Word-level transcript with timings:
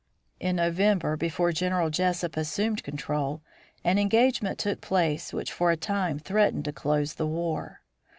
In 0.39 0.55
November, 0.55 1.15
before 1.15 1.51
General 1.51 1.91
Jesup 1.91 2.35
assumed 2.35 2.81
control, 2.83 3.43
an 3.83 3.99
engagement 3.99 4.57
took 4.57 4.81
place 4.81 5.31
which 5.31 5.51
for 5.53 5.69
a 5.69 5.77
time 5.77 6.17
threatened 6.17 6.65
to 6.65 6.73
close 6.73 7.13
the 7.13 7.27
war. 7.27 7.81